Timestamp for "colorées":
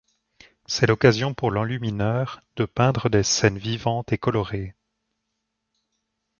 4.17-4.73